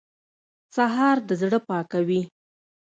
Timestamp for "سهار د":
0.75-1.29